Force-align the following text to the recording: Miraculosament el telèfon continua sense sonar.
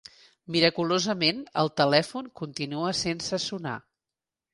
Miraculosament 0.53 1.43
el 1.63 1.69
telèfon 1.81 2.31
continua 2.41 2.95
sense 3.01 3.41
sonar. 3.45 3.75